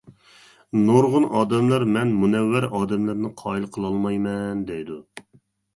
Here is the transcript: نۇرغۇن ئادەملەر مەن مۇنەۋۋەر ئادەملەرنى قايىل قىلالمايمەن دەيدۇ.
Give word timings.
نۇرغۇن 0.87 1.27
ئادەملەر 1.41 1.85
مەن 1.97 2.15
مۇنەۋۋەر 2.23 2.69
ئادەملەرنى 2.81 3.35
قايىل 3.45 3.71
قىلالمايمەن 3.77 4.69
دەيدۇ. 4.73 5.01